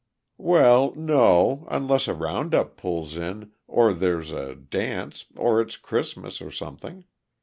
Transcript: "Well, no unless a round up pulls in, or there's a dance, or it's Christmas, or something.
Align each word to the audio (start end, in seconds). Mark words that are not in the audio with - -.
"Well, 0.39 0.95
no 0.95 1.67
unless 1.69 2.07
a 2.07 2.15
round 2.15 2.55
up 2.55 2.75
pulls 2.75 3.15
in, 3.15 3.51
or 3.67 3.93
there's 3.93 4.31
a 4.31 4.55
dance, 4.55 5.25
or 5.35 5.61
it's 5.61 5.77
Christmas, 5.77 6.41
or 6.41 6.49
something. 6.49 7.05